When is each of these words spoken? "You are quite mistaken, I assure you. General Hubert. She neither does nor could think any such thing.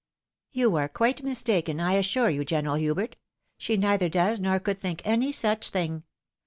"You 0.51 0.75
are 0.77 0.89
quite 0.89 1.21
mistaken, 1.21 1.79
I 1.79 1.93
assure 1.93 2.31
you. 2.31 2.43
General 2.43 2.73
Hubert. 2.77 3.17
She 3.59 3.77
neither 3.77 4.09
does 4.09 4.39
nor 4.39 4.59
could 4.59 4.79
think 4.79 5.03
any 5.05 5.31
such 5.31 5.69
thing. 5.69 6.01